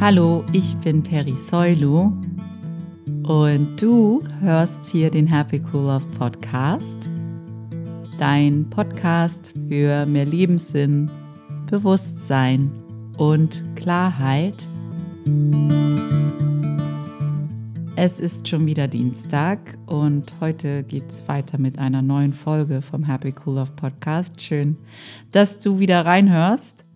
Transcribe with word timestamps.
Hallo, 0.00 0.46
ich 0.54 0.74
bin 0.78 1.02
Peri 1.02 1.36
Soilu 1.36 2.10
und 3.22 3.76
du 3.76 4.22
hörst 4.40 4.86
hier 4.86 5.10
den 5.10 5.26
Happy 5.26 5.60
Cool 5.70 5.88
Love 5.88 6.06
Podcast, 6.18 7.10
dein 8.18 8.70
Podcast 8.70 9.52
für 9.68 10.06
mehr 10.06 10.24
Lebenssinn, 10.24 11.10
Bewusstsein 11.70 12.72
und 13.18 13.62
Klarheit. 13.76 14.66
Es 17.94 18.18
ist 18.18 18.48
schon 18.48 18.64
wieder 18.64 18.88
Dienstag 18.88 19.76
und 19.84 20.32
heute 20.40 20.82
geht 20.82 21.10
es 21.10 21.28
weiter 21.28 21.58
mit 21.58 21.78
einer 21.78 22.00
neuen 22.00 22.32
Folge 22.32 22.80
vom 22.80 23.04
Happy 23.04 23.34
Cool 23.44 23.56
Love 23.56 23.72
Podcast. 23.76 24.40
Schön, 24.40 24.78
dass 25.30 25.60
du 25.60 25.78
wieder 25.78 26.06
reinhörst. 26.06 26.86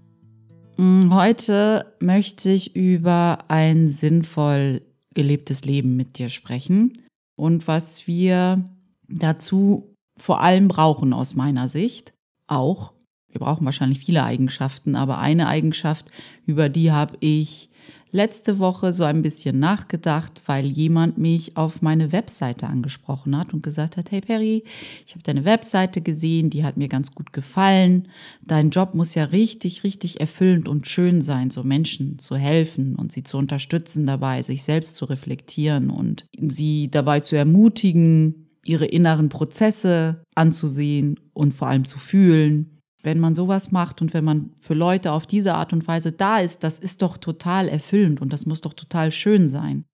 Mm, 0.76 1.14
heute 1.14 1.94
möchte 2.00 2.50
ich 2.50 2.74
über 2.74 3.44
ein 3.48 3.88
sinnvoll 3.88 4.82
gelebtes 5.14 5.64
Leben 5.64 5.96
mit 5.96 6.18
dir 6.18 6.28
sprechen 6.28 7.04
und 7.36 7.68
was 7.68 8.06
wir 8.06 8.64
dazu 9.08 9.94
vor 10.18 10.40
allem 10.40 10.68
brauchen 10.68 11.12
aus 11.12 11.34
meiner 11.34 11.68
Sicht. 11.68 12.12
Auch, 12.46 12.92
wir 13.30 13.40
brauchen 13.40 13.64
wahrscheinlich 13.64 14.00
viele 14.00 14.24
Eigenschaften, 14.24 14.96
aber 14.96 15.18
eine 15.18 15.46
Eigenschaft, 15.46 16.06
über 16.46 16.68
die 16.68 16.90
habe 16.92 17.16
ich 17.20 17.70
letzte 18.14 18.60
Woche 18.60 18.92
so 18.92 19.02
ein 19.02 19.22
bisschen 19.22 19.58
nachgedacht, 19.58 20.40
weil 20.46 20.66
jemand 20.66 21.18
mich 21.18 21.56
auf 21.56 21.82
meine 21.82 22.12
Webseite 22.12 22.68
angesprochen 22.68 23.36
hat 23.36 23.52
und 23.52 23.62
gesagt 23.62 23.96
hat, 23.96 24.12
hey 24.12 24.20
Perry, 24.20 24.62
ich 25.04 25.14
habe 25.14 25.24
deine 25.24 25.44
Webseite 25.44 26.00
gesehen, 26.00 26.48
die 26.48 26.64
hat 26.64 26.76
mir 26.76 26.86
ganz 26.86 27.12
gut 27.12 27.32
gefallen. 27.32 28.06
Dein 28.40 28.70
Job 28.70 28.94
muss 28.94 29.16
ja 29.16 29.24
richtig, 29.24 29.82
richtig 29.82 30.20
erfüllend 30.20 30.68
und 30.68 30.86
schön 30.86 31.22
sein, 31.22 31.50
so 31.50 31.64
Menschen 31.64 32.20
zu 32.20 32.36
helfen 32.36 32.94
und 32.94 33.10
sie 33.10 33.24
zu 33.24 33.36
unterstützen 33.36 34.06
dabei, 34.06 34.42
sich 34.42 34.62
selbst 34.62 34.94
zu 34.94 35.06
reflektieren 35.06 35.90
und 35.90 36.26
sie 36.40 36.88
dabei 36.92 37.18
zu 37.18 37.34
ermutigen, 37.34 38.46
ihre 38.64 38.86
inneren 38.86 39.28
Prozesse 39.28 40.22
anzusehen 40.36 41.18
und 41.32 41.52
vor 41.52 41.66
allem 41.66 41.84
zu 41.84 41.98
fühlen 41.98 42.73
wenn 43.04 43.20
man 43.20 43.34
sowas 43.34 43.70
macht 43.70 44.02
und 44.02 44.14
wenn 44.14 44.24
man 44.24 44.50
für 44.58 44.74
Leute 44.74 45.12
auf 45.12 45.26
diese 45.26 45.54
Art 45.54 45.72
und 45.72 45.86
Weise 45.86 46.12
da 46.12 46.40
ist, 46.40 46.64
das 46.64 46.78
ist 46.78 47.02
doch 47.02 47.16
total 47.16 47.68
erfüllend 47.68 48.20
und 48.20 48.32
das 48.32 48.46
muss 48.46 48.60
doch 48.60 48.74
total 48.74 49.12
schön 49.12 49.48
sein. 49.48 49.84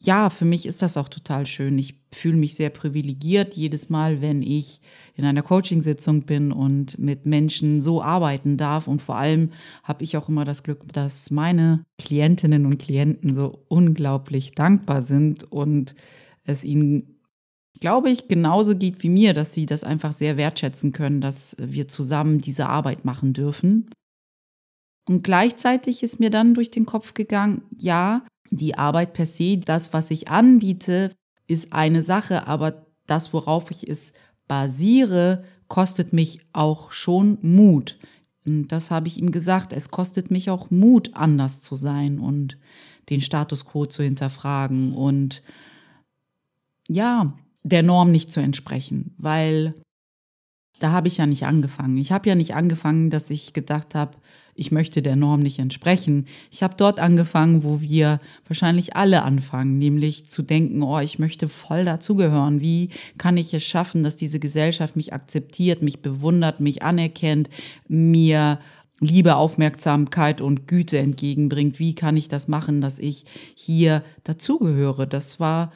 Ja, 0.00 0.30
für 0.30 0.44
mich 0.44 0.64
ist 0.64 0.80
das 0.80 0.96
auch 0.96 1.08
total 1.08 1.44
schön. 1.44 1.76
Ich 1.76 2.00
fühle 2.12 2.36
mich 2.36 2.54
sehr 2.54 2.70
privilegiert 2.70 3.54
jedes 3.54 3.90
Mal, 3.90 4.22
wenn 4.22 4.42
ich 4.42 4.80
in 5.16 5.24
einer 5.24 5.42
Coachingsitzung 5.42 6.22
bin 6.22 6.52
und 6.52 7.00
mit 7.00 7.26
Menschen 7.26 7.80
so 7.80 8.00
arbeiten 8.00 8.56
darf. 8.56 8.86
Und 8.86 9.02
vor 9.02 9.16
allem 9.16 9.50
habe 9.82 10.04
ich 10.04 10.16
auch 10.16 10.28
immer 10.28 10.44
das 10.44 10.62
Glück, 10.62 10.86
dass 10.92 11.32
meine 11.32 11.84
Klientinnen 11.98 12.64
und 12.64 12.78
Klienten 12.78 13.34
so 13.34 13.64
unglaublich 13.66 14.54
dankbar 14.54 15.00
sind 15.00 15.42
und 15.50 15.96
es 16.44 16.64
ihnen 16.64 17.17
glaube 17.80 18.10
ich, 18.10 18.28
genauso 18.28 18.76
geht 18.76 19.02
wie 19.02 19.08
mir, 19.08 19.34
dass 19.34 19.52
sie 19.52 19.66
das 19.66 19.84
einfach 19.84 20.12
sehr 20.12 20.36
wertschätzen 20.36 20.92
können, 20.92 21.20
dass 21.20 21.56
wir 21.58 21.88
zusammen 21.88 22.38
diese 22.38 22.68
Arbeit 22.68 23.04
machen 23.04 23.32
dürfen. 23.32 23.90
Und 25.08 25.22
gleichzeitig 25.22 26.02
ist 26.02 26.20
mir 26.20 26.30
dann 26.30 26.54
durch 26.54 26.70
den 26.70 26.86
Kopf 26.86 27.14
gegangen, 27.14 27.62
ja, 27.76 28.24
die 28.50 28.76
Arbeit 28.76 29.14
per 29.14 29.26
se, 29.26 29.58
das, 29.58 29.92
was 29.92 30.10
ich 30.10 30.28
anbiete, 30.28 31.10
ist 31.46 31.72
eine 31.72 32.02
Sache, 32.02 32.46
aber 32.46 32.86
das, 33.06 33.32
worauf 33.32 33.70
ich 33.70 33.88
es 33.88 34.12
basiere, 34.46 35.44
kostet 35.68 36.12
mich 36.12 36.40
auch 36.52 36.92
schon 36.92 37.38
Mut. 37.42 37.98
Und 38.46 38.68
das 38.68 38.90
habe 38.90 39.08
ich 39.08 39.18
ihm 39.18 39.30
gesagt, 39.30 39.72
es 39.72 39.90
kostet 39.90 40.30
mich 40.30 40.50
auch 40.50 40.70
Mut, 40.70 41.14
anders 41.14 41.60
zu 41.60 41.76
sein 41.76 42.18
und 42.18 42.58
den 43.10 43.20
Status 43.20 43.64
quo 43.64 43.86
zu 43.86 44.02
hinterfragen 44.02 44.94
und 44.94 45.42
ja, 46.88 47.34
der 47.62 47.82
Norm 47.82 48.10
nicht 48.10 48.32
zu 48.32 48.40
entsprechen, 48.40 49.14
weil 49.18 49.74
da 50.78 50.92
habe 50.92 51.08
ich 51.08 51.16
ja 51.16 51.26
nicht 51.26 51.44
angefangen. 51.44 51.96
Ich 51.96 52.12
habe 52.12 52.28
ja 52.28 52.34
nicht 52.34 52.54
angefangen, 52.54 53.10
dass 53.10 53.30
ich 53.30 53.52
gedacht 53.52 53.94
habe, 53.94 54.16
ich 54.54 54.72
möchte 54.72 55.02
der 55.02 55.14
Norm 55.14 55.40
nicht 55.40 55.60
entsprechen. 55.60 56.26
Ich 56.50 56.64
habe 56.64 56.74
dort 56.76 56.98
angefangen, 56.98 57.62
wo 57.62 57.80
wir 57.80 58.20
wahrscheinlich 58.46 58.96
alle 58.96 59.22
anfangen, 59.22 59.78
nämlich 59.78 60.28
zu 60.28 60.42
denken, 60.42 60.82
oh, 60.82 60.98
ich 60.98 61.20
möchte 61.20 61.48
voll 61.48 61.84
dazugehören. 61.84 62.60
Wie 62.60 62.90
kann 63.18 63.36
ich 63.36 63.54
es 63.54 63.62
schaffen, 63.62 64.02
dass 64.02 64.16
diese 64.16 64.40
Gesellschaft 64.40 64.96
mich 64.96 65.12
akzeptiert, 65.12 65.82
mich 65.82 66.02
bewundert, 66.02 66.58
mich 66.58 66.82
anerkennt, 66.82 67.48
mir 67.86 68.58
Liebe, 68.98 69.36
Aufmerksamkeit 69.36 70.40
und 70.40 70.66
Güte 70.66 70.98
entgegenbringt? 70.98 71.78
Wie 71.78 71.94
kann 71.94 72.16
ich 72.16 72.28
das 72.28 72.48
machen, 72.48 72.80
dass 72.80 72.98
ich 72.98 73.26
hier 73.54 74.02
dazugehöre? 74.24 75.06
Das 75.06 75.38
war 75.38 75.72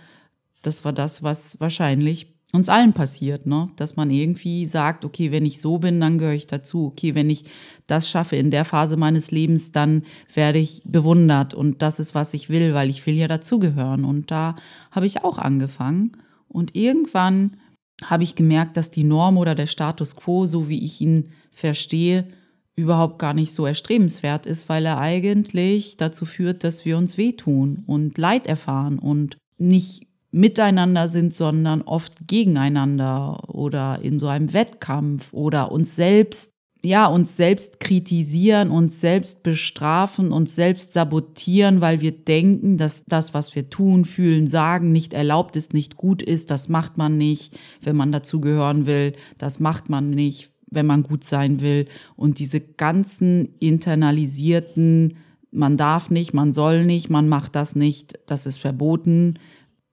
das 0.62 0.84
war 0.84 0.92
das, 0.92 1.22
was 1.22 1.60
wahrscheinlich 1.60 2.32
uns 2.52 2.68
allen 2.68 2.92
passiert, 2.92 3.46
ne? 3.46 3.70
Dass 3.76 3.96
man 3.96 4.10
irgendwie 4.10 4.66
sagt, 4.66 5.04
okay, 5.04 5.32
wenn 5.32 5.46
ich 5.46 5.60
so 5.60 5.78
bin, 5.78 6.00
dann 6.00 6.18
gehöre 6.18 6.34
ich 6.34 6.46
dazu. 6.46 6.88
Okay, 6.88 7.14
wenn 7.14 7.30
ich 7.30 7.44
das 7.86 8.10
schaffe 8.10 8.36
in 8.36 8.50
der 8.50 8.66
Phase 8.66 8.96
meines 8.96 9.30
Lebens, 9.30 9.72
dann 9.72 10.04
werde 10.32 10.58
ich 10.58 10.82
bewundert 10.84 11.54
und 11.54 11.80
das 11.80 11.98
ist, 11.98 12.14
was 12.14 12.34
ich 12.34 12.50
will, 12.50 12.74
weil 12.74 12.90
ich 12.90 13.06
will 13.06 13.14
ja 13.14 13.26
dazugehören. 13.26 14.04
Und 14.04 14.30
da 14.30 14.56
habe 14.90 15.06
ich 15.06 15.24
auch 15.24 15.38
angefangen. 15.38 16.12
Und 16.46 16.76
irgendwann 16.76 17.56
habe 18.04 18.22
ich 18.22 18.34
gemerkt, 18.34 18.76
dass 18.76 18.90
die 18.90 19.04
Norm 19.04 19.38
oder 19.38 19.54
der 19.54 19.66
Status 19.66 20.14
quo, 20.14 20.44
so 20.44 20.68
wie 20.68 20.84
ich 20.84 21.00
ihn 21.00 21.30
verstehe, 21.50 22.28
überhaupt 22.74 23.18
gar 23.18 23.32
nicht 23.32 23.52
so 23.52 23.66
erstrebenswert 23.66 24.44
ist, 24.44 24.68
weil 24.68 24.84
er 24.84 24.98
eigentlich 24.98 25.96
dazu 25.96 26.26
führt, 26.26 26.64
dass 26.64 26.84
wir 26.84 26.98
uns 26.98 27.16
wehtun 27.16 27.84
und 27.86 28.18
Leid 28.18 28.46
erfahren 28.46 28.98
und 28.98 29.36
nicht 29.58 30.06
miteinander 30.32 31.09
sind, 31.09 31.34
sondern 31.34 31.82
oft 31.82 32.26
gegeneinander 32.26 33.54
oder 33.54 34.00
in 34.03 34.19
so 34.19 34.26
einem 34.26 34.53
Wettkampf 34.53 35.32
oder 35.32 35.70
uns 35.70 35.94
selbst, 35.94 36.53
ja, 36.82 37.06
uns 37.06 37.37
selbst 37.37 37.78
kritisieren, 37.78 38.70
uns 38.70 39.00
selbst 39.00 39.43
bestrafen, 39.43 40.32
uns 40.32 40.56
selbst 40.56 40.94
sabotieren, 40.94 41.81
weil 41.81 42.00
wir 42.00 42.12
denken, 42.12 42.78
dass 42.78 43.04
das, 43.04 43.34
was 43.34 43.54
wir 43.54 43.70
tun, 43.70 44.04
fühlen, 44.04 44.48
sagen, 44.48 44.91
nicht 44.91 45.12
erlaubt 45.12 45.54
ist, 45.54 45.75
nicht 45.75 45.97
gut 45.97 46.22
ist. 46.22 46.50
Das 46.50 46.69
macht 46.69 46.97
man 46.97 47.19
nicht, 47.19 47.56
wenn 47.82 47.94
man 47.94 48.10
dazugehören 48.10 48.87
will. 48.87 49.12
Das 49.38 49.60
macht 49.60 49.91
man 49.91 50.10
nicht, 50.10 50.50
wenn 50.70 50.87
man 50.87 51.03
gut 51.03 51.25
sein 51.25 51.60
will. 51.60 51.87
Und 52.16 52.38
diese 52.38 52.60
ganzen 52.60 53.50
internalisierten, 53.60 55.19
man 55.53 55.76
darf 55.76 56.10
nicht, 56.10 56.32
man 56.32 56.53
soll 56.54 56.84
nicht, 56.84 57.10
man 57.10 57.28
macht 57.28 57.54
das 57.54 57.76
nicht, 57.76 58.19
das 58.26 58.47
ist 58.47 58.59
verboten, 58.59 59.38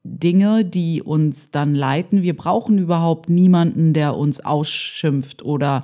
Dinge, 0.04 0.64
die 0.66 1.02
uns 1.02 1.52
dann 1.52 1.76
leiten. 1.76 2.22
Wir 2.22 2.36
brauchen 2.36 2.78
überhaupt 2.78 3.30
niemanden, 3.30 3.94
der 3.94 4.16
uns 4.16 4.40
ausschimpft 4.40 5.44
oder 5.44 5.84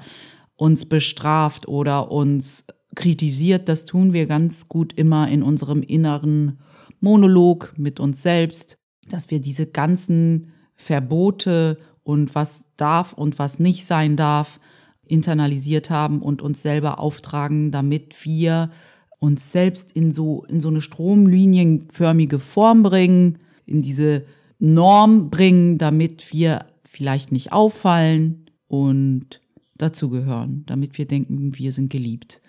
uns 0.56 0.86
bestraft 0.86 1.68
oder 1.68 2.12
uns 2.12 2.66
kritisiert. 2.96 3.68
Das 3.68 3.86
tun 3.86 4.14
wir 4.14 4.26
ganz 4.26 4.70
gut 4.70 4.94
immer 4.94 5.28
in 5.28 5.44
unserem 5.44 5.84
inneren 5.84 6.60
Monolog 7.02 7.74
mit 7.78 8.00
uns 8.00 8.22
selbst, 8.22 8.78
dass 9.10 9.30
wir 9.32 9.42
diese 9.42 9.68
ganzen 9.68 10.54
Verbote 10.76 11.78
und 12.04 12.36
was 12.36 12.66
darf 12.78 13.14
und 13.14 13.38
was 13.38 13.60
nicht 13.60 13.86
sein 13.86 14.16
darf 14.16 14.60
internalisiert 15.08 15.90
haben 15.90 16.22
und 16.22 16.42
uns 16.42 16.62
selber 16.62 17.00
auftragen, 17.00 17.72
damit 17.72 18.26
wir 18.26 18.72
uns 19.20 19.52
selbst 19.52 19.92
in 19.92 20.12
so, 20.12 20.46
in 20.46 20.60
so 20.60 20.70
eine 20.70 20.82
stromlinienförmige 20.82 22.40
Form 22.40 22.84
bringen, 22.84 23.38
in 23.66 23.82
diese 23.82 24.26
Norm 24.60 25.30
bringen, 25.30 25.78
damit 25.78 26.32
wir 26.34 26.66
vielleicht 26.84 27.32
nicht 27.32 27.52
auffallen 27.52 28.50
und 28.68 29.42
dazugehören, 29.78 30.64
damit 30.66 30.98
wir 30.98 31.06
denken, 31.06 31.58
wir 31.58 31.72
sind 31.72 31.92
geliebt. 31.92 32.42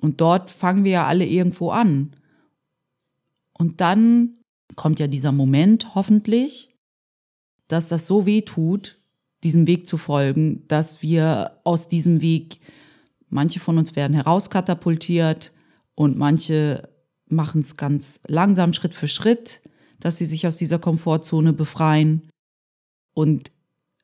Und 0.00 0.20
dort 0.20 0.50
fangen 0.50 0.84
wir 0.84 0.92
ja 0.92 1.06
alle 1.06 1.26
irgendwo 1.26 1.70
an. 1.70 2.14
Und 3.54 3.80
dann 3.80 4.34
kommt 4.76 5.00
ja 5.00 5.06
dieser 5.06 5.32
Moment, 5.32 5.94
hoffentlich, 5.94 6.74
dass 7.68 7.88
das 7.88 8.06
so 8.06 8.26
weh 8.26 8.42
tut, 8.42 8.98
diesem 9.42 9.66
Weg 9.66 9.86
zu 9.86 9.96
folgen, 9.96 10.66
dass 10.68 11.02
wir 11.02 11.60
aus 11.64 11.88
diesem 11.88 12.20
Weg, 12.20 12.58
manche 13.28 13.60
von 13.60 13.78
uns 13.78 13.96
werden 13.96 14.14
herauskatapultiert 14.14 15.52
und 15.94 16.18
manche 16.18 16.88
machen 17.26 17.60
es 17.60 17.76
ganz 17.76 18.20
langsam, 18.26 18.72
Schritt 18.72 18.94
für 18.94 19.08
Schritt 19.08 19.62
dass 20.00 20.18
sie 20.18 20.26
sich 20.26 20.46
aus 20.46 20.56
dieser 20.56 20.78
Komfortzone 20.78 21.52
befreien 21.52 22.22
und 23.14 23.50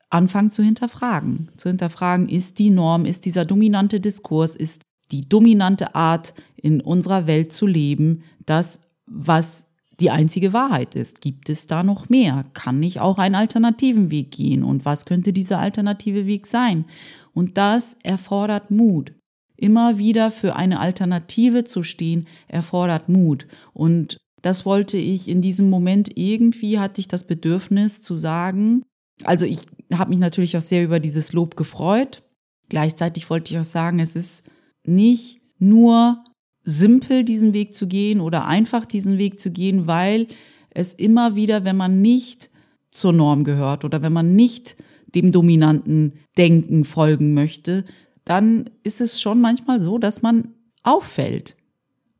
anfangen 0.09 0.51
zu 0.51 0.63
hinterfragen. 0.63 1.51
Zu 1.57 1.69
hinterfragen, 1.69 2.29
ist 2.29 2.59
die 2.59 2.71
Norm, 2.71 3.05
ist 3.05 3.25
dieser 3.25 3.45
dominante 3.45 4.01
Diskurs, 4.01 4.57
ist 4.57 4.83
die 5.13 5.23
dominante 5.23 5.95
Art 5.95 6.35
in 6.57 6.81
unserer 6.81 7.27
Welt 7.27 7.53
zu 7.53 7.67
leben, 7.67 8.23
das, 8.47 8.81
was 9.07 9.67
die 9.99 10.11
einzige 10.11 10.53
Wahrheit 10.53 10.95
ist. 10.95 11.21
Gibt 11.21 11.49
es 11.49 11.67
da 11.67 11.83
noch 11.83 12.09
mehr? 12.09 12.47
Kann 12.55 12.83
ich 12.83 13.01
auch 13.01 13.19
einen 13.19 13.35
alternativen 13.35 14.11
Weg 14.11 14.31
gehen? 14.31 14.65
Und 14.65 14.85
was 14.85 15.05
könnte 15.05 15.33
dieser 15.33 15.59
alternative 15.59 16.27
Weg 16.27 16.47
sein? 16.47 16.87
Und 17.35 17.59
das 17.59 17.97
erfordert 18.03 18.71
Mut. 18.71 19.13
immer 19.57 19.99
wieder 19.99 20.31
für 20.31 20.57
eine 20.57 20.81
Alternative 20.81 21.65
zu 21.65 21.83
stehen, 21.83 22.27
erfordert 22.49 23.11
Mut. 23.11 23.47
Und 23.75 24.17
das 24.43 24.65
wollte 24.65 24.97
ich 24.97 25.29
in 25.29 25.43
diesem 25.43 25.71
Moment 25.71 26.17
irgendwie, 26.17 26.79
hatte 26.79 27.01
ich 27.01 27.09
das 27.09 27.25
Bedürfnis 27.25 28.03
zu 28.03 28.17
sagen. 28.17 28.83
Also 29.25 29.45
ich 29.45 29.61
habe 29.93 30.11
mich 30.11 30.19
natürlich 30.19 30.57
auch 30.57 30.63
sehr 30.63 30.85
über 30.85 31.01
dieses 31.01 31.33
Lob 31.33 31.57
gefreut. 31.57 32.23
Gleichzeitig 32.69 33.29
wollte 33.29 33.53
ich 33.53 33.61
auch 33.61 33.65
sagen, 33.65 33.99
es 33.99 34.17
ist 34.17 34.45
nicht 34.85 35.41
nur 35.59 36.25
simpel, 36.63 37.25
diesen 37.25 37.53
Weg 37.53 37.75
zu 37.75 37.87
gehen 37.87 38.21
oder 38.21 38.47
einfach 38.47 38.87
diesen 38.87 39.19
Weg 39.19 39.39
zu 39.39 39.51
gehen, 39.51 39.87
weil 39.87 40.27
es 40.71 40.93
immer 40.93 41.35
wieder, 41.37 41.65
wenn 41.65 41.77
man 41.77 42.01
nicht 42.01 42.51
zur 42.91 43.13
Norm 43.13 43.45
gehört 43.45 43.85
oder 43.85 44.03
wenn 44.03 44.13
man 44.13 44.35
nicht 44.35 44.77
dem 45.15 45.33
dominanten 45.33 46.15
Denken 46.39 46.85
folgen 46.85 47.35
möchte, 47.35 47.85
dann 48.25 48.71
ist 48.85 49.01
es 49.01 49.21
schon 49.21 49.41
manchmal 49.41 49.81
so, 49.81 49.99
dass 49.99 50.23
man 50.23 50.55
auffällt. 50.83 51.57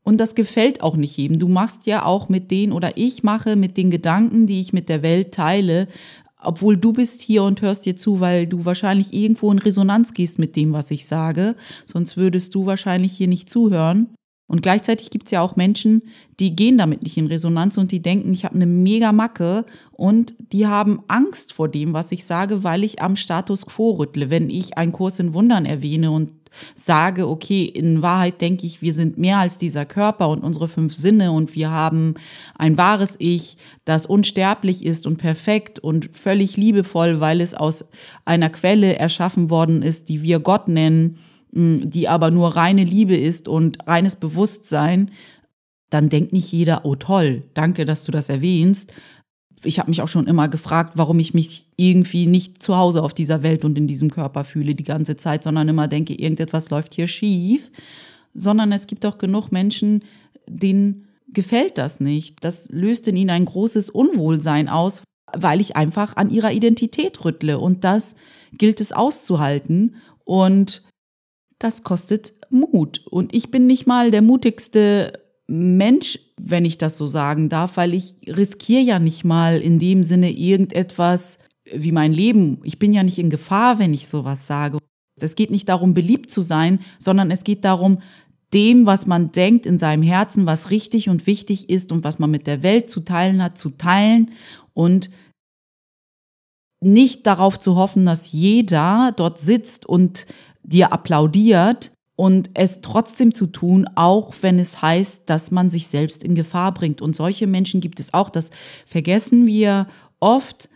Und 0.03 0.17
das 0.17 0.35
gefällt 0.35 0.81
auch 0.81 0.97
nicht 0.97 1.17
jedem. 1.17 1.39
Du 1.39 1.47
machst 1.47 1.85
ja 1.85 2.05
auch 2.05 2.27
mit 2.27 2.49
den 2.49 2.71
oder 2.71 2.97
ich 2.97 3.23
mache 3.23 3.55
mit 3.55 3.77
den 3.77 3.91
Gedanken, 3.91 4.47
die 4.47 4.59
ich 4.59 4.73
mit 4.73 4.89
der 4.89 5.03
Welt 5.03 5.33
teile, 5.33 5.87
obwohl 6.41 6.75
du 6.75 6.91
bist 6.91 7.21
hier 7.21 7.43
und 7.43 7.61
hörst 7.61 7.85
dir 7.85 7.95
zu, 7.95 8.19
weil 8.19 8.47
du 8.47 8.65
wahrscheinlich 8.65 9.13
irgendwo 9.13 9.51
in 9.51 9.59
Resonanz 9.59 10.13
gehst 10.13 10.39
mit 10.39 10.55
dem, 10.55 10.73
was 10.73 10.89
ich 10.89 11.05
sage. 11.05 11.55
Sonst 11.85 12.17
würdest 12.17 12.55
du 12.55 12.65
wahrscheinlich 12.65 13.13
hier 13.13 13.27
nicht 13.27 13.49
zuhören. 13.49 14.15
Und 14.47 14.63
gleichzeitig 14.63 15.11
gibt 15.11 15.27
es 15.27 15.31
ja 15.31 15.41
auch 15.41 15.55
Menschen, 15.55 16.01
die 16.41 16.53
gehen 16.57 16.77
damit 16.77 17.03
nicht 17.03 17.15
in 17.15 17.27
Resonanz 17.27 17.77
und 17.77 17.89
die 17.93 18.01
denken, 18.01 18.33
ich 18.33 18.43
habe 18.43 18.55
eine 18.55 18.65
mega 18.65 19.13
Macke 19.13 19.65
und 19.93 20.33
die 20.51 20.67
haben 20.67 20.99
Angst 21.07 21.53
vor 21.53 21.69
dem, 21.69 21.93
was 21.93 22.11
ich 22.11 22.25
sage, 22.25 22.61
weil 22.61 22.83
ich 22.83 23.01
am 23.01 23.15
Status 23.15 23.65
quo 23.65 23.91
rüttle. 23.91 24.29
Wenn 24.29 24.49
ich 24.49 24.77
einen 24.77 24.91
Kurs 24.91 25.19
in 25.19 25.33
Wundern 25.33 25.65
erwähne 25.65 26.11
und 26.11 26.31
sage, 26.75 27.27
okay, 27.27 27.65
in 27.65 28.01
Wahrheit 28.01 28.41
denke 28.41 28.65
ich, 28.65 28.81
wir 28.81 28.93
sind 28.93 29.17
mehr 29.17 29.37
als 29.37 29.57
dieser 29.57 29.85
Körper 29.85 30.29
und 30.29 30.43
unsere 30.43 30.67
fünf 30.67 30.93
Sinne 30.93 31.31
und 31.31 31.55
wir 31.55 31.69
haben 31.69 32.15
ein 32.57 32.77
wahres 32.77 33.15
Ich, 33.19 33.57
das 33.85 34.05
unsterblich 34.05 34.85
ist 34.85 35.07
und 35.07 35.17
perfekt 35.17 35.79
und 35.79 36.09
völlig 36.15 36.57
liebevoll, 36.57 37.19
weil 37.19 37.41
es 37.41 37.53
aus 37.53 37.85
einer 38.25 38.49
Quelle 38.49 38.97
erschaffen 38.97 39.49
worden 39.49 39.81
ist, 39.81 40.09
die 40.09 40.21
wir 40.21 40.39
Gott 40.39 40.67
nennen 40.67 41.17
die 41.53 42.07
aber 42.07 42.31
nur 42.31 42.55
reine 42.55 42.83
Liebe 42.83 43.15
ist 43.15 43.47
und 43.47 43.85
reines 43.85 44.15
Bewusstsein, 44.15 45.11
dann 45.89 46.07
denkt 46.07 46.31
nicht 46.31 46.51
jeder, 46.51 46.85
oh 46.85 46.95
toll, 46.95 47.43
danke, 47.53 47.85
dass 47.85 48.05
du 48.05 48.11
das 48.11 48.29
erwähnst. 48.29 48.93
Ich 49.63 49.79
habe 49.79 49.89
mich 49.89 50.01
auch 50.01 50.07
schon 50.07 50.27
immer 50.27 50.47
gefragt, 50.47 50.93
warum 50.95 51.19
ich 51.19 51.33
mich 51.33 51.67
irgendwie 51.77 52.25
nicht 52.25 52.61
zu 52.63 52.75
Hause 52.75 53.03
auf 53.03 53.13
dieser 53.13 53.43
Welt 53.43 53.63
und 53.63 53.77
in 53.77 53.87
diesem 53.87 54.09
Körper 54.09 54.43
fühle 54.43 54.75
die 54.75 54.83
ganze 54.83 55.15
Zeit, 55.15 55.43
sondern 55.43 55.67
immer 55.67 55.87
denke, 55.87 56.13
irgendetwas 56.13 56.69
läuft 56.69 56.93
hier 56.93 57.07
schief. 57.07 57.71
Sondern 58.33 58.71
es 58.71 58.87
gibt 58.87 59.05
auch 59.05 59.17
genug 59.17 59.51
Menschen, 59.51 60.03
denen 60.47 61.07
gefällt 61.27 61.77
das 61.77 61.99
nicht. 61.99 62.43
Das 62.43 62.69
löst 62.69 63.07
in 63.07 63.17
ihnen 63.17 63.29
ein 63.29 63.45
großes 63.45 63.89
Unwohlsein 63.89 64.69
aus, 64.69 65.03
weil 65.37 65.61
ich 65.61 65.75
einfach 65.75 66.15
an 66.15 66.29
ihrer 66.29 66.51
Identität 66.51 67.23
rüttle. 67.23 67.59
Und 67.59 67.83
das 67.83 68.15
gilt 68.53 68.81
es 68.81 68.93
auszuhalten. 68.93 69.95
Und 70.23 70.83
das 71.59 71.83
kostet 71.83 72.33
Mut. 72.49 73.05
Und 73.07 73.33
ich 73.33 73.51
bin 73.51 73.67
nicht 73.67 73.85
mal 73.85 74.11
der 74.11 74.21
mutigste 74.21 75.13
Mensch, 75.51 76.17
wenn 76.39 76.63
ich 76.63 76.77
das 76.77 76.97
so 76.97 77.07
sagen 77.07 77.49
darf, 77.49 77.75
weil 77.75 77.93
ich 77.93 78.15
riskiere 78.25 78.81
ja 78.81 78.99
nicht 78.99 79.25
mal 79.25 79.59
in 79.59 79.79
dem 79.79 80.01
Sinne 80.01 80.31
irgendetwas 80.31 81.39
wie 81.65 81.91
mein 81.91 82.13
Leben. 82.13 82.59
Ich 82.63 82.79
bin 82.79 82.93
ja 82.93 83.03
nicht 83.03 83.17
in 83.17 83.29
Gefahr, 83.29 83.77
wenn 83.77 83.93
ich 83.93 84.07
sowas 84.07 84.47
sage. 84.47 84.77
Es 85.19 85.35
geht 85.35 85.51
nicht 85.51 85.67
darum, 85.67 85.93
beliebt 85.93 86.29
zu 86.29 86.41
sein, 86.41 86.79
sondern 86.99 87.31
es 87.31 87.43
geht 87.43 87.65
darum, 87.65 88.01
dem, 88.53 88.85
was 88.85 89.07
man 89.07 89.33
denkt 89.33 89.65
in 89.65 89.77
seinem 89.77 90.03
Herzen, 90.03 90.45
was 90.45 90.71
richtig 90.71 91.09
und 91.09 91.27
wichtig 91.27 91.69
ist 91.69 91.91
und 91.91 92.05
was 92.05 92.17
man 92.17 92.31
mit 92.31 92.47
der 92.47 92.63
Welt 92.63 92.89
zu 92.89 93.01
teilen 93.01 93.43
hat, 93.43 93.57
zu 93.57 93.71
teilen 93.71 94.31
und 94.73 95.11
nicht 96.81 97.27
darauf 97.27 97.59
zu 97.59 97.75
hoffen, 97.75 98.05
dass 98.05 98.31
jeder 98.31 99.13
dort 99.17 99.37
sitzt 99.37 99.85
und 99.85 100.25
dir 100.63 100.93
applaudiert 100.93 101.91
und 102.21 102.51
es 102.53 102.81
trotzdem 102.81 103.33
zu 103.33 103.47
tun, 103.47 103.87
auch 103.95 104.31
wenn 104.41 104.59
es 104.59 104.83
heißt, 104.83 105.27
dass 105.27 105.49
man 105.49 105.71
sich 105.71 105.87
selbst 105.87 106.23
in 106.23 106.35
Gefahr 106.35 106.71
bringt. 106.71 107.01
Und 107.01 107.15
solche 107.15 107.47
Menschen 107.47 107.81
gibt 107.81 107.99
es 107.99 108.13
auch. 108.13 108.29
Das 108.29 108.51
vergessen 108.85 109.47
wir 109.47 109.87
oft, 110.19 110.69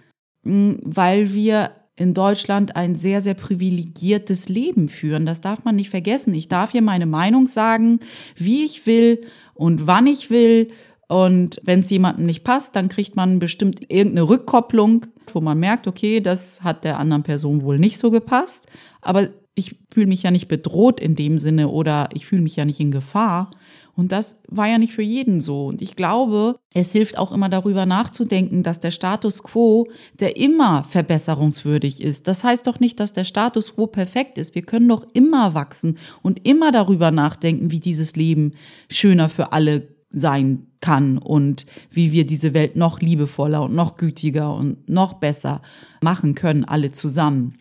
hm, 0.43 0.79
weil 0.81 1.35
wir 1.35 1.69
in 1.95 2.15
Deutschland 2.15 2.75
ein 2.75 2.95
sehr, 2.95 3.21
sehr 3.21 3.35
privilegiertes 3.35 4.49
Leben 4.49 4.89
führen. 4.89 5.27
Das 5.27 5.39
darf 5.39 5.63
man 5.63 5.75
nicht 5.75 5.91
vergessen. 5.91 6.33
Ich 6.33 6.47
darf 6.47 6.71
hier 6.71 6.81
meine 6.81 7.05
Meinung 7.05 7.45
sagen, 7.45 7.99
wie 8.35 8.65
ich 8.65 8.87
will 8.87 9.21
und 9.53 9.85
wann 9.85 10.07
ich 10.07 10.31
will. 10.31 10.69
Und 11.07 11.61
wenn 11.63 11.81
es 11.81 11.91
jemandem 11.91 12.25
nicht 12.25 12.43
passt, 12.43 12.75
dann 12.75 12.89
kriegt 12.89 13.15
man 13.15 13.37
bestimmt 13.37 13.81
irgendeine 13.91 14.27
Rückkopplung, 14.27 15.05
wo 15.31 15.41
man 15.41 15.59
merkt, 15.59 15.85
okay, 15.85 16.21
das 16.21 16.63
hat 16.63 16.83
der 16.83 16.97
anderen 16.97 17.21
Person 17.21 17.61
wohl 17.61 17.77
nicht 17.77 17.99
so 17.99 18.09
gepasst. 18.09 18.65
Aber 19.03 19.29
ich 19.55 19.77
fühle 19.91 20.07
mich 20.07 20.23
ja 20.23 20.31
nicht 20.31 20.47
bedroht 20.47 20.99
in 20.99 21.15
dem 21.15 21.37
Sinne 21.37 21.69
oder 21.69 22.09
ich 22.13 22.25
fühle 22.25 22.41
mich 22.41 22.57
ja 22.57 22.65
nicht 22.65 22.79
in 22.79 22.91
Gefahr. 22.91 23.51
Und 23.97 24.11
das 24.11 24.41
war 24.49 24.67
ja 24.67 24.77
nicht 24.77 24.91
für 24.91 25.01
jeden 25.01 25.39
so. 25.39 25.67
Und 25.67 25.81
ich 25.81 25.95
glaube, 25.95 26.59
es 26.73 26.91
hilft 26.91 27.17
auch 27.17 27.31
immer 27.31 27.47
darüber 27.47 27.85
nachzudenken, 27.85 28.61
dass 28.61 28.81
der 28.81 28.91
Status 28.91 29.41
quo, 29.41 29.87
der 30.19 30.35
immer 30.35 30.83
verbesserungswürdig 30.83 32.03
ist. 32.03 32.27
Das 32.27 32.43
heißt 32.43 32.67
doch 32.67 32.81
nicht, 32.81 32.99
dass 32.99 33.13
der 33.13 33.23
Status 33.23 33.75
quo 33.75 33.87
perfekt 33.87 34.37
ist. 34.37 34.53
Wir 34.53 34.63
können 34.63 34.89
doch 34.89 35.07
immer 35.13 35.53
wachsen 35.53 35.97
und 36.21 36.45
immer 36.45 36.73
darüber 36.73 37.11
nachdenken, 37.11 37.71
wie 37.71 37.79
dieses 37.79 38.17
Leben 38.17 38.51
schöner 38.89 39.29
für 39.29 39.53
alle 39.53 39.95
sein 40.11 40.67
kann 40.81 41.17
und 41.17 41.65
wie 41.89 42.11
wir 42.11 42.25
diese 42.25 42.53
Welt 42.53 42.75
noch 42.75 42.99
liebevoller 42.99 43.63
und 43.63 43.75
noch 43.75 43.95
gütiger 43.95 44.53
und 44.53 44.89
noch 44.89 45.13
besser 45.13 45.61
machen 46.01 46.35
können, 46.35 46.65
alle 46.65 46.91
zusammen. 46.91 47.57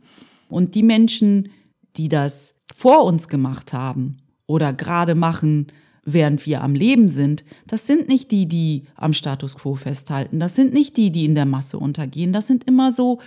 Und 0.49 0.75
die 0.75 0.83
Menschen, 0.83 1.49
die 1.97 2.09
das 2.09 2.55
vor 2.73 3.05
uns 3.05 3.29
gemacht 3.29 3.73
haben 3.73 4.19
oder 4.47 4.73
gerade 4.73 5.15
machen, 5.15 5.69
während 6.05 6.45
wir 6.47 6.63
am 6.63 6.75
Leben 6.75 7.09
sind, 7.09 7.45
das 7.67 7.87
sind 7.87 8.09
nicht 8.09 8.31
die, 8.31 8.47
die 8.47 8.85
am 8.95 9.13
Status 9.13 9.57
quo 9.57 9.75
festhalten, 9.75 10.39
das 10.39 10.55
sind 10.55 10.75
nicht 10.75 10.97
die, 10.97 11.11
die 11.11 11.25
in 11.25 11.35
der 11.35 11.47
Masse 11.47 11.79
untergehen, 11.79 12.33
das 12.33 12.47
sind 12.47 12.65
immer 12.65 12.93
so 12.93 13.21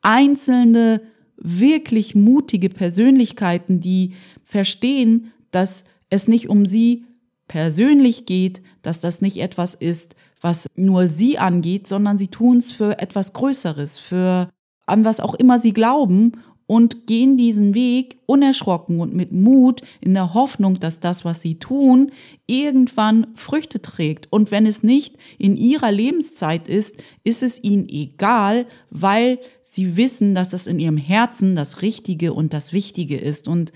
einzelne, 0.00 1.02
wirklich 1.36 2.14
mutige 2.14 2.68
Persönlichkeiten, 2.68 3.80
die 3.80 4.14
verstehen, 4.44 5.32
dass 5.50 5.84
es 6.08 6.28
nicht 6.28 6.48
um 6.48 6.66
sie 6.66 7.04
persönlich 7.48 8.26
geht, 8.26 8.62
dass 8.82 9.00
das 9.00 9.20
nicht 9.20 9.38
etwas 9.38 9.74
ist, 9.74 10.14
was 10.40 10.66
nur 10.76 11.08
sie 11.08 11.38
angeht, 11.38 11.86
sondern 11.86 12.16
sie 12.16 12.28
tun 12.28 12.58
es 12.58 12.70
für 12.70 12.98
etwas 13.00 13.32
Größeres, 13.32 13.98
für 13.98 14.48
an 14.86 15.04
was 15.04 15.20
auch 15.20 15.34
immer 15.34 15.58
sie 15.58 15.72
glauben 15.72 16.32
und 16.72 17.06
gehen 17.06 17.36
diesen 17.36 17.74
Weg 17.74 18.16
unerschrocken 18.24 18.98
und 19.00 19.12
mit 19.12 19.30
Mut 19.30 19.82
in 20.00 20.14
der 20.14 20.32
Hoffnung, 20.32 20.76
dass 20.76 21.00
das, 21.00 21.22
was 21.22 21.42
sie 21.42 21.56
tun, 21.56 22.12
irgendwann 22.46 23.26
Früchte 23.34 23.82
trägt. 23.82 24.32
Und 24.32 24.50
wenn 24.50 24.64
es 24.64 24.82
nicht 24.82 25.18
in 25.36 25.58
ihrer 25.58 25.92
Lebenszeit 25.92 26.68
ist, 26.68 26.96
ist 27.24 27.42
es 27.42 27.62
ihnen 27.62 27.90
egal, 27.90 28.64
weil 28.88 29.38
sie 29.60 29.98
wissen, 29.98 30.34
dass 30.34 30.54
es 30.54 30.66
in 30.66 30.78
ihrem 30.78 30.96
Herzen 30.96 31.54
das 31.56 31.82
Richtige 31.82 32.32
und 32.32 32.54
das 32.54 32.72
Wichtige 32.72 33.18
ist. 33.18 33.48
Und 33.48 33.70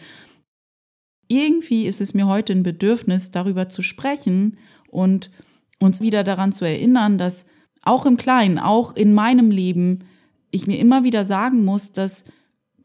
irgendwie 1.29 1.85
ist 1.85 2.01
es 2.01 2.15
mir 2.15 2.27
heute 2.27 2.55
ein 2.55 2.63
Bedürfnis, 2.63 3.31
darüber 3.31 3.69
zu 3.69 3.83
sprechen 3.83 4.57
und 4.89 5.31
uns 5.81 6.01
wieder 6.01 6.25
daran 6.25 6.51
zu 6.51 6.65
erinnern, 6.65 7.19
dass 7.19 7.45
auch 7.83 8.07
im 8.07 8.17
Kleinen, 8.17 8.59
auch 8.59 8.97
in 8.97 9.13
meinem 9.13 9.51
Leben, 9.51 10.05
ich 10.51 10.67
mir 10.67 10.79
immer 10.79 11.05
wieder 11.05 11.27
sagen 11.27 11.63
muss, 11.63 11.93
dass 11.93 12.25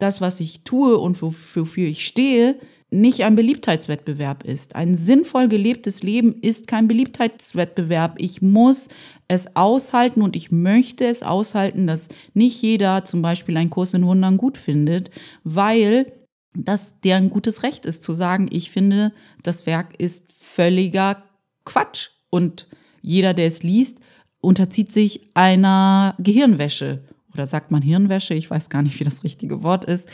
das, 0.01 0.21
was 0.21 0.39
ich 0.39 0.63
tue 0.63 0.97
und 0.97 1.21
wofür 1.21 1.87
ich 1.87 2.05
stehe, 2.05 2.59
nicht 2.93 3.23
ein 3.23 3.35
Beliebtheitswettbewerb 3.35 4.43
ist. 4.43 4.75
Ein 4.75 4.95
sinnvoll 4.95 5.47
gelebtes 5.47 6.03
Leben 6.03 6.35
ist 6.41 6.67
kein 6.67 6.89
Beliebtheitswettbewerb. 6.89 8.15
Ich 8.17 8.41
muss 8.41 8.89
es 9.29 9.55
aushalten 9.55 10.21
und 10.21 10.35
ich 10.35 10.51
möchte 10.51 11.05
es 11.05 11.23
aushalten, 11.23 11.87
dass 11.87 12.09
nicht 12.33 12.61
jeder 12.61 13.05
zum 13.05 13.21
Beispiel 13.21 13.55
einen 13.55 13.69
Kurs 13.69 13.93
in 13.93 14.05
Wundern 14.05 14.35
gut 14.35 14.57
findet, 14.57 15.09
weil 15.45 16.11
das 16.53 16.99
deren 16.99 17.29
gutes 17.29 17.63
Recht 17.63 17.85
ist 17.85 18.03
zu 18.03 18.13
sagen, 18.13 18.49
ich 18.51 18.71
finde, 18.71 19.13
das 19.41 19.65
Werk 19.65 19.97
ist 19.97 20.33
völliger 20.37 21.23
Quatsch 21.63 22.09
und 22.29 22.67
jeder, 23.01 23.33
der 23.33 23.47
es 23.47 23.63
liest, 23.63 23.99
unterzieht 24.41 24.91
sich 24.91 25.29
einer 25.33 26.15
Gehirnwäsche 26.19 27.03
oder 27.33 27.47
sagt 27.47 27.71
man 27.71 27.81
Hirnwäsche, 27.81 28.33
ich 28.33 28.49
weiß 28.49 28.69
gar 28.69 28.81
nicht, 28.81 28.99
wie 28.99 29.03
das 29.03 29.23
richtige 29.23 29.63
Wort 29.63 29.85
ist. 29.85 30.09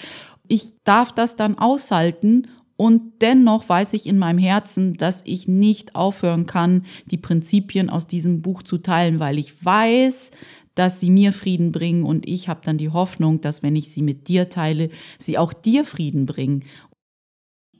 Ich 0.47 0.73
darf 0.83 1.11
das 1.11 1.35
dann 1.35 1.57
aushalten 1.57 2.47
und 2.77 3.21
dennoch 3.21 3.67
weiß 3.67 3.93
ich 3.93 4.05
in 4.05 4.19
meinem 4.19 4.37
Herzen, 4.37 4.93
dass 4.93 5.23
ich 5.25 5.47
nicht 5.47 5.95
aufhören 5.95 6.45
kann, 6.45 6.85
die 7.07 7.17
Prinzipien 7.17 7.89
aus 7.89 8.05
diesem 8.05 8.41
Buch 8.41 8.61
zu 8.63 8.77
teilen, 8.77 9.19
weil 9.19 9.39
ich 9.39 9.65
weiß, 9.65 10.31
dass 10.75 10.99
sie 10.99 11.09
mir 11.09 11.33
Frieden 11.33 11.71
bringen 11.71 12.03
und 12.03 12.27
ich 12.27 12.47
habe 12.47 12.61
dann 12.63 12.77
die 12.77 12.91
Hoffnung, 12.91 13.41
dass 13.41 13.63
wenn 13.63 13.75
ich 13.75 13.89
sie 13.89 14.03
mit 14.03 14.27
dir 14.27 14.47
teile, 14.47 14.89
sie 15.17 15.39
auch 15.39 15.51
dir 15.51 15.83
Frieden 15.83 16.25
bringen. 16.27 16.63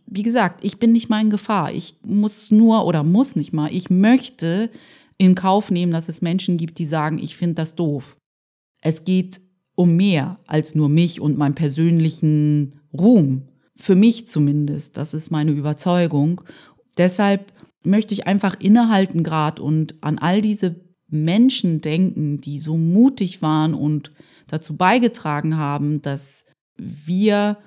wie 0.10 0.24
gesagt, 0.24 0.63
ich 0.63 0.79
bin 0.79 0.94
nicht 0.94 1.10
mal 1.10 1.22
in 1.22 1.29
Gefahr. 1.29 1.74
Ich 1.74 1.98
muss 2.01 2.50
nur 2.50 2.86
oder 2.86 3.03
muss 3.03 3.36
nicht 3.36 3.51
mal, 3.51 3.72
ich 3.72 3.89
möchte 3.89 4.72
in 5.17 5.36
Kauf 5.36 5.70
nehmen, 5.70 5.91
dass 5.91 6.10
es 6.10 6.22
Menschen 6.22 6.58
gibt, 6.58 6.79
die 6.79 6.86
sagen, 6.86 7.20
ich 7.20 7.36
finde 7.36 7.56
das 7.56 7.75
doof. 7.75 8.17
Es 8.88 9.03
geht 9.03 9.41
um 9.75 9.98
mehr 9.98 10.39
als 10.48 10.74
nur 10.74 10.88
mich 10.88 11.20
und 11.20 11.38
meinen 11.38 11.56
persönlichen 11.56 12.79
Ruhm. 12.98 13.50
Für 13.75 13.96
mich 13.96 14.29
zumindest. 14.29 14.96
Das 14.96 15.13
ist 15.13 15.29
meine 15.29 15.51
Überzeugung. 15.51 16.39
Deshalb 16.98 17.51
möchte 17.84 18.13
ich 18.13 18.27
einfach 18.27 18.58
innehalten 18.62 19.24
gerade 19.24 19.62
und 19.62 19.96
an 20.00 20.20
all 20.20 20.41
diese 20.41 20.79
Menschen 21.10 21.82
denken, 21.82 22.39
die 22.39 22.60
so 22.60 22.77
mutig 22.77 23.41
waren 23.41 23.74
und 23.74 24.13
dazu 24.48 24.77
beigetragen 24.77 25.58
haben, 25.58 26.01
dass 26.01 26.46
wir 26.77 27.58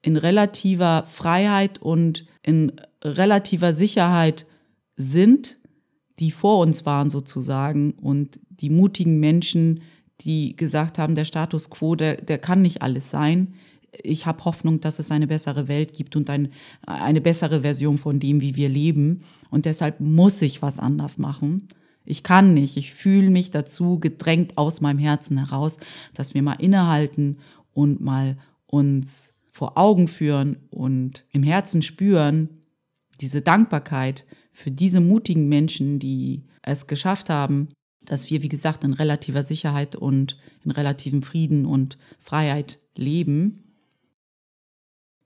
in 0.00 0.16
relativer 0.16 1.06
Freiheit 1.06 1.82
und 1.82 2.24
in 2.44 2.70
relativer 3.02 3.74
Sicherheit 3.74 4.46
sind, 4.94 5.58
die 6.20 6.30
vor 6.30 6.60
uns 6.60 6.86
waren 6.86 7.10
sozusagen 7.10 7.94
und 7.94 8.38
die 8.48 8.70
mutigen 8.70 9.18
Menschen, 9.18 9.80
die 10.22 10.56
gesagt 10.56 10.98
haben, 10.98 11.14
der 11.14 11.24
Status 11.24 11.70
quo, 11.70 11.94
der, 11.94 12.16
der 12.16 12.38
kann 12.38 12.62
nicht 12.62 12.82
alles 12.82 13.10
sein. 13.10 13.54
Ich 14.02 14.26
habe 14.26 14.44
Hoffnung, 14.44 14.80
dass 14.80 14.98
es 14.98 15.10
eine 15.10 15.26
bessere 15.26 15.68
Welt 15.68 15.92
gibt 15.92 16.16
und 16.16 16.28
ein, 16.28 16.52
eine 16.86 17.20
bessere 17.20 17.62
Version 17.62 17.98
von 17.98 18.20
dem, 18.20 18.40
wie 18.40 18.56
wir 18.56 18.68
leben. 18.68 19.22
Und 19.50 19.64
deshalb 19.64 20.00
muss 20.00 20.42
ich 20.42 20.60
was 20.60 20.78
anders 20.78 21.18
machen. 21.18 21.68
Ich 22.04 22.22
kann 22.22 22.54
nicht. 22.54 22.76
Ich 22.76 22.92
fühle 22.92 23.30
mich 23.30 23.50
dazu 23.50 23.98
gedrängt 23.98 24.56
aus 24.56 24.80
meinem 24.80 24.98
Herzen 24.98 25.38
heraus, 25.38 25.78
dass 26.14 26.34
wir 26.34 26.42
mal 26.42 26.54
innehalten 26.54 27.38
und 27.72 28.00
mal 28.00 28.38
uns 28.66 29.32
vor 29.50 29.76
Augen 29.76 30.08
führen 30.08 30.56
und 30.70 31.24
im 31.32 31.42
Herzen 31.42 31.82
spüren, 31.82 32.48
diese 33.20 33.42
Dankbarkeit 33.42 34.24
für 34.52 34.70
diese 34.70 35.00
mutigen 35.00 35.48
Menschen, 35.48 35.98
die 35.98 36.44
es 36.62 36.86
geschafft 36.86 37.30
haben, 37.30 37.68
dass 38.08 38.30
wir, 38.30 38.42
wie 38.42 38.48
gesagt, 38.48 38.84
in 38.84 38.94
relativer 38.94 39.42
Sicherheit 39.42 39.94
und 39.94 40.36
in 40.64 40.70
relativem 40.70 41.22
Frieden 41.22 41.66
und 41.66 41.98
Freiheit 42.18 42.78
leben. 42.96 43.64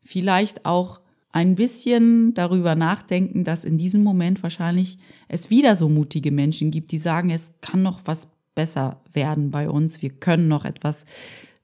Vielleicht 0.02 0.66
auch 0.66 1.00
ein 1.30 1.54
bisschen 1.54 2.34
darüber 2.34 2.74
nachdenken, 2.74 3.44
dass 3.44 3.64
in 3.64 3.78
diesem 3.78 4.02
Moment 4.02 4.42
wahrscheinlich 4.42 4.98
es 5.28 5.48
wieder 5.48 5.76
so 5.76 5.88
mutige 5.88 6.30
Menschen 6.30 6.70
gibt, 6.70 6.92
die 6.92 6.98
sagen, 6.98 7.30
es 7.30 7.54
kann 7.60 7.82
noch 7.82 8.02
was 8.04 8.28
besser 8.54 9.00
werden 9.12 9.50
bei 9.50 9.70
uns, 9.70 10.02
wir 10.02 10.10
können 10.10 10.48
noch 10.48 10.64
etwas 10.66 11.06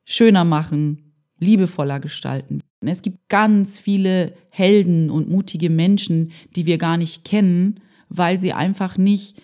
schöner 0.05 0.45
machen, 0.45 1.13
liebevoller 1.39 2.01
gestalten. 2.01 2.61
Es 2.81 3.03
gibt 3.03 3.29
ganz 3.29 3.79
viele 3.79 4.33
Helden 4.51 5.11
und 5.11 5.29
mutige 5.29 5.69
Menschen, 5.69 6.33
die 6.57 6.65
wir 6.65 6.79
gar 6.79 6.97
nicht 6.97 7.25
kennen, 7.25 7.81
weil 8.09 8.39
sie 8.39 8.53
einfach 8.53 8.97
nicht 8.97 9.37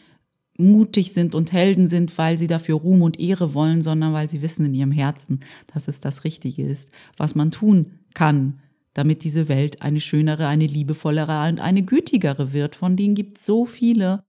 mutig 0.56 1.12
sind 1.12 1.34
und 1.34 1.52
Helden 1.52 1.88
sind, 1.88 2.16
weil 2.16 2.38
sie 2.38 2.46
dafür 2.46 2.76
Ruhm 2.76 3.02
und 3.02 3.18
Ehre 3.18 3.54
wollen, 3.54 3.82
sondern 3.82 4.12
weil 4.12 4.28
sie 4.28 4.42
wissen 4.42 4.66
in 4.66 4.74
ihrem 4.74 4.92
Herzen, 4.92 5.40
dass 5.72 5.88
es 5.88 6.00
das 6.00 6.24
Richtige 6.24 6.64
ist, 6.64 6.90
was 7.16 7.34
man 7.34 7.50
tun 7.50 7.98
kann, 8.14 8.60
damit 8.92 9.24
diese 9.24 9.48
Welt 9.48 9.82
eine 9.82 10.00
schönere, 10.00 10.46
eine 10.46 10.66
liebevollere 10.66 11.48
und 11.48 11.60
eine 11.60 11.82
gütigere 11.82 12.52
wird. 12.52 12.76
Von 12.76 12.96
denen 12.96 13.14
gibt 13.14 13.38
es 13.38 13.46
so 13.46 13.66
viele. 13.66 14.24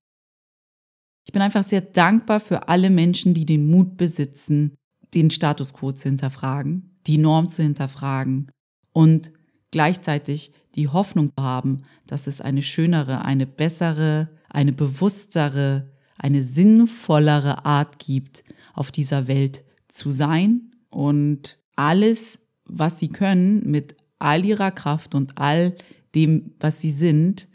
Ich 1.25 1.31
bin 1.31 1.41
einfach 1.41 1.63
sehr 1.63 1.81
dankbar 1.81 2.39
für 2.39 2.67
alle 2.67 2.89
Menschen, 2.89 3.33
die 3.33 3.45
den 3.45 3.69
Mut 3.69 3.97
besitzen, 3.97 4.75
den 5.13 5.31
Status 5.31 5.73
quo 5.73 5.91
zu 5.91 6.09
hinterfragen, 6.09 6.87
die 7.07 7.17
Norm 7.17 7.49
zu 7.49 7.63
hinterfragen 7.63 8.51
und 8.91 9.31
gleichzeitig 9.71 10.51
die 10.75 10.87
Hoffnung 10.87 11.31
haben, 11.39 11.83
dass 12.05 12.27
es 12.27 12.41
eine 12.41 12.61
schönere, 12.61 13.23
eine 13.23 13.47
bessere, 13.47 14.29
eine 14.49 14.73
bewusstere, 14.73 15.94
eine 16.17 16.43
sinnvollere 16.43 17.65
Art 17.65 17.99
gibt, 17.99 18.43
auf 18.73 18.91
dieser 18.91 19.27
Welt 19.27 19.63
zu 19.87 20.11
sein 20.11 20.71
und 20.89 21.57
alles, 21.75 22.39
was 22.65 22.99
sie 22.99 23.09
können, 23.09 23.69
mit 23.69 23.95
all 24.19 24.45
ihrer 24.45 24.71
Kraft 24.71 25.15
und 25.15 25.37
all 25.37 25.75
dem, 26.13 26.53
was 26.59 26.79
sie 26.81 26.91
sind, 26.91 27.47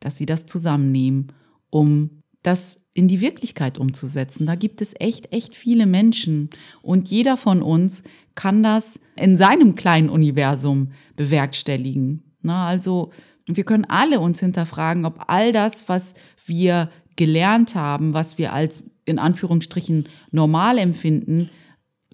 dass 0.00 0.16
sie 0.16 0.26
das 0.26 0.46
zusammennehmen, 0.46 1.32
um 1.70 2.22
das 2.42 2.80
in 2.94 3.08
die 3.08 3.20
Wirklichkeit 3.20 3.78
umzusetzen. 3.78 4.46
Da 4.46 4.54
gibt 4.54 4.80
es 4.80 4.94
echt, 4.98 5.32
echt 5.32 5.54
viele 5.54 5.86
Menschen 5.86 6.50
und 6.82 7.08
jeder 7.08 7.36
von 7.36 7.62
uns 7.62 8.02
kann 8.34 8.62
das 8.62 8.98
in 9.16 9.36
seinem 9.36 9.74
kleinen 9.74 10.08
Universum 10.08 10.92
bewerkstelligen. 11.16 12.22
Na, 12.42 12.66
also 12.66 13.10
wir 13.46 13.64
können 13.64 13.84
alle 13.84 14.20
uns 14.20 14.40
hinterfragen, 14.40 15.04
ob 15.04 15.24
all 15.28 15.52
das, 15.52 15.88
was 15.88 16.14
wir 16.44 16.90
gelernt 17.18 17.74
haben, 17.74 18.14
was 18.14 18.38
wir 18.38 18.54
als 18.54 18.84
in 19.04 19.18
Anführungsstrichen 19.18 20.08
normal 20.30 20.78
empfinden, 20.78 21.50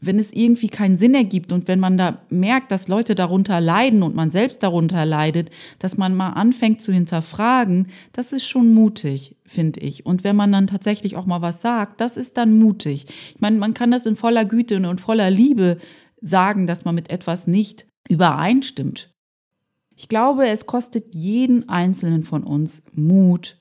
wenn 0.00 0.18
es 0.18 0.32
irgendwie 0.32 0.68
keinen 0.68 0.96
Sinn 0.96 1.14
ergibt 1.14 1.52
und 1.52 1.68
wenn 1.68 1.80
man 1.80 1.96
da 1.96 2.22
merkt, 2.28 2.70
dass 2.70 2.88
Leute 2.88 3.14
darunter 3.14 3.60
leiden 3.60 4.02
und 4.02 4.14
man 4.14 4.30
selbst 4.30 4.62
darunter 4.62 5.04
leidet, 5.06 5.50
dass 5.78 5.96
man 5.96 6.14
mal 6.14 6.30
anfängt 6.30 6.82
zu 6.82 6.92
hinterfragen, 6.92 7.88
das 8.12 8.32
ist 8.32 8.46
schon 8.46 8.74
mutig, 8.74 9.36
finde 9.46 9.80
ich. 9.80 10.04
Und 10.04 10.24
wenn 10.24 10.36
man 10.36 10.52
dann 10.52 10.66
tatsächlich 10.66 11.16
auch 11.16 11.26
mal 11.26 11.42
was 11.42 11.62
sagt, 11.62 12.00
das 12.00 12.16
ist 12.16 12.36
dann 12.36 12.58
mutig. 12.58 13.06
Ich 13.34 13.40
meine, 13.40 13.58
man 13.58 13.74
kann 13.74 13.90
das 13.90 14.06
in 14.06 14.16
voller 14.16 14.44
Güte 14.44 14.76
und 14.88 15.00
voller 15.00 15.30
Liebe 15.30 15.78
sagen, 16.20 16.66
dass 16.66 16.84
man 16.84 16.94
mit 16.94 17.10
etwas 17.10 17.46
nicht 17.46 17.86
übereinstimmt. 18.08 19.10
Ich 19.96 20.08
glaube, 20.08 20.48
es 20.48 20.66
kostet 20.66 21.14
jeden 21.14 21.68
Einzelnen 21.68 22.24
von 22.24 22.42
uns 22.42 22.82
Mut, 22.92 23.56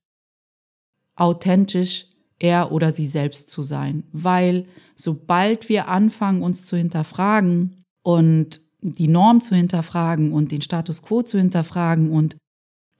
authentisch 1.16 2.08
er 2.40 2.72
oder 2.72 2.92
sie 2.92 3.06
selbst 3.06 3.50
zu 3.50 3.64
sein. 3.64 4.04
Weil 4.12 4.66
sobald 4.96 5.70
wir 5.70 5.88
anfangen, 5.88 6.42
uns 6.42 6.64
zu 6.66 6.76
hinterfragen 6.76 7.84
und 8.02 8.62
die 8.82 9.08
Norm 9.08 9.42
zu 9.42 9.56
hinterfragen 9.56 10.34
und 10.34 10.52
den 10.52 10.62
Status 10.62 11.02
quo 11.02 11.22
zu 11.22 11.38
hinterfragen 11.38 12.12
und 12.12 12.36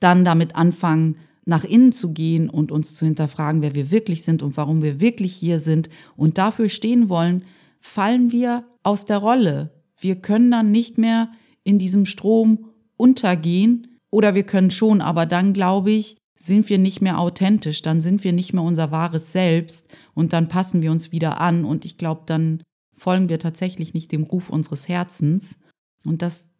dann 0.00 0.24
damit 0.24 0.56
anfangen, 0.56 1.16
nach 1.46 1.64
innen 1.64 1.92
zu 1.92 2.12
gehen 2.12 2.48
und 2.48 2.72
uns 2.72 2.94
zu 2.94 3.04
hinterfragen, 3.04 3.60
wer 3.60 3.74
wir 3.74 3.90
wirklich 3.90 4.22
sind 4.22 4.42
und 4.42 4.56
warum 4.56 4.82
wir 4.82 5.00
wirklich 5.00 5.34
hier 5.34 5.60
sind 5.60 5.90
und 6.16 6.38
dafür 6.38 6.70
stehen 6.70 7.10
wollen, 7.10 7.44
fallen 7.80 8.32
wir 8.32 8.64
aus 8.82 9.04
der 9.04 9.18
Rolle. 9.18 9.82
Wir 9.98 10.16
können 10.16 10.50
dann 10.50 10.70
nicht 10.70 10.96
mehr 10.96 11.30
in 11.64 11.78
diesem 11.78 12.06
Strom 12.06 12.70
untergehen 12.96 13.98
oder 14.10 14.34
wir 14.34 14.44
können 14.44 14.70
schon, 14.70 15.02
aber 15.02 15.26
dann 15.26 15.52
glaube 15.52 15.90
ich, 15.90 16.16
sind 16.44 16.68
wir 16.68 16.78
nicht 16.78 17.00
mehr 17.00 17.18
authentisch, 17.18 17.80
dann 17.82 18.00
sind 18.00 18.22
wir 18.22 18.32
nicht 18.32 18.52
mehr 18.52 18.62
unser 18.62 18.90
wahres 18.90 19.32
Selbst 19.32 19.88
und 20.12 20.32
dann 20.32 20.48
passen 20.48 20.82
wir 20.82 20.90
uns 20.90 21.10
wieder 21.10 21.40
an 21.40 21.64
und 21.64 21.84
ich 21.84 21.96
glaube, 21.96 22.22
dann 22.26 22.62
folgen 22.96 23.28
wir 23.28 23.38
tatsächlich 23.38 23.94
nicht 23.94 24.12
dem 24.12 24.24
Ruf 24.24 24.50
unseres 24.50 24.88
Herzens. 24.88 25.58
Und 26.04 26.22
das 26.22 26.50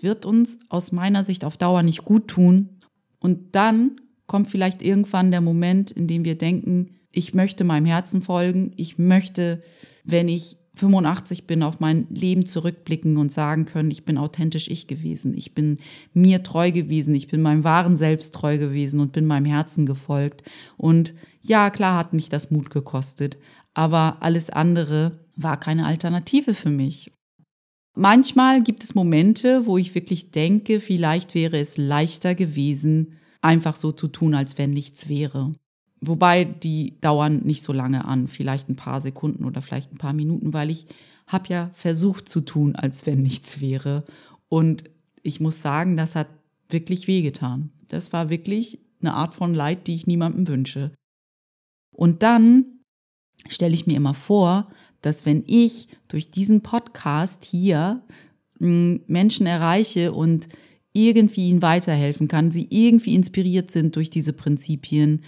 wird 0.00 0.24
uns 0.24 0.60
aus 0.68 0.92
meiner 0.92 1.24
Sicht 1.24 1.44
auf 1.44 1.56
Dauer 1.56 1.82
nicht 1.82 2.04
gut 2.04 2.28
tun. 2.28 2.80
Und 3.18 3.54
dann 3.54 4.00
kommt 4.26 4.48
vielleicht 4.48 4.82
irgendwann 4.82 5.30
der 5.30 5.40
Moment, 5.40 5.90
in 5.90 6.06
dem 6.06 6.24
wir 6.24 6.38
denken, 6.38 6.96
ich 7.10 7.34
möchte 7.34 7.64
meinem 7.64 7.86
Herzen 7.86 8.22
folgen, 8.22 8.72
ich 8.76 8.98
möchte, 8.98 9.62
wenn 10.04 10.28
ich 10.28 10.58
85 10.74 11.46
bin, 11.46 11.62
auf 11.62 11.80
mein 11.80 12.06
Leben 12.10 12.46
zurückblicken 12.46 13.16
und 13.16 13.32
sagen 13.32 13.66
können, 13.66 13.90
ich 13.90 14.04
bin 14.04 14.16
authentisch 14.16 14.68
ich 14.68 14.86
gewesen, 14.86 15.36
ich 15.36 15.54
bin 15.54 15.78
mir 16.14 16.42
treu 16.42 16.70
gewesen, 16.70 17.14
ich 17.14 17.26
bin 17.26 17.42
meinem 17.42 17.64
wahren 17.64 17.96
Selbst 17.96 18.34
treu 18.34 18.56
gewesen 18.58 19.00
und 19.00 19.12
bin 19.12 19.26
meinem 19.26 19.46
Herzen 19.46 19.84
gefolgt. 19.84 20.42
Und 20.76 21.14
ja, 21.42 21.70
klar 21.70 21.98
hat 21.98 22.12
mich 22.12 22.28
das 22.28 22.50
Mut 22.50 22.70
gekostet, 22.70 23.36
aber 23.74 24.18
alles 24.20 24.50
andere 24.50 25.20
war 25.36 25.58
keine 25.58 25.86
Alternative 25.86 26.54
für 26.54 26.70
mich. 26.70 27.10
Manchmal 27.96 28.62
gibt 28.62 28.84
es 28.84 28.94
Momente, 28.94 29.66
wo 29.66 29.76
ich 29.76 29.94
wirklich 29.94 30.30
denke, 30.30 30.80
vielleicht 30.80 31.34
wäre 31.34 31.58
es 31.58 31.76
leichter 31.76 32.34
gewesen, 32.34 33.18
einfach 33.42 33.76
so 33.76 33.90
zu 33.90 34.08
tun, 34.08 34.34
als 34.34 34.58
wenn 34.58 34.70
nichts 34.70 35.08
wäre. 35.08 35.52
Wobei 36.00 36.44
die 36.44 36.98
dauern 37.00 37.40
nicht 37.44 37.62
so 37.62 37.72
lange 37.72 38.06
an, 38.06 38.26
vielleicht 38.26 38.68
ein 38.68 38.76
paar 38.76 39.00
Sekunden 39.00 39.44
oder 39.44 39.60
vielleicht 39.60 39.92
ein 39.92 39.98
paar 39.98 40.14
Minuten, 40.14 40.54
weil 40.54 40.70
ich 40.70 40.86
habe 41.26 41.48
ja 41.48 41.70
versucht 41.74 42.28
zu 42.28 42.40
tun, 42.40 42.74
als 42.74 43.06
wenn 43.06 43.22
nichts 43.22 43.60
wäre. 43.60 44.04
Und 44.48 44.84
ich 45.22 45.40
muss 45.40 45.60
sagen, 45.60 45.96
das 45.96 46.16
hat 46.16 46.28
wirklich 46.68 47.06
wehgetan. 47.06 47.70
Das 47.88 48.12
war 48.12 48.30
wirklich 48.30 48.80
eine 49.00 49.14
Art 49.14 49.34
von 49.34 49.54
Leid, 49.54 49.86
die 49.86 49.94
ich 49.94 50.06
niemandem 50.06 50.48
wünsche. 50.48 50.92
Und 51.90 52.22
dann 52.22 52.64
stelle 53.48 53.74
ich 53.74 53.86
mir 53.86 53.96
immer 53.96 54.14
vor, 54.14 54.70
dass 55.02 55.26
wenn 55.26 55.44
ich 55.46 55.88
durch 56.08 56.30
diesen 56.30 56.62
Podcast 56.62 57.44
hier 57.44 58.02
hm, 58.58 59.02
Menschen 59.06 59.46
erreiche 59.46 60.12
und 60.12 60.48
irgendwie 60.92 61.48
ihnen 61.48 61.62
weiterhelfen 61.62 62.26
kann, 62.28 62.50
sie 62.50 62.66
irgendwie 62.70 63.14
inspiriert 63.14 63.70
sind 63.70 63.96
durch 63.96 64.10
diese 64.10 64.32
Prinzipien 64.32 65.22